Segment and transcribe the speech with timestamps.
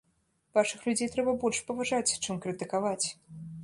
[0.57, 3.07] Вашых людзей трэба больш паважаць, чым крытыкаваць.